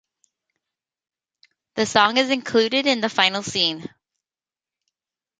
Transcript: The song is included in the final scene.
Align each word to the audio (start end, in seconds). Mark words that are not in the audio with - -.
The 1.75 1.85
song 1.85 2.17
is 2.17 2.31
included 2.31 2.87
in 2.87 3.01
the 3.01 3.07
final 3.09 3.43
scene. 3.43 3.87